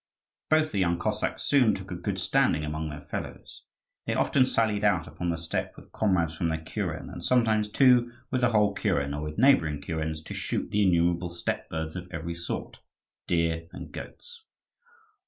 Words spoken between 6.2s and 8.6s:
from their kuren, and sometimes too with the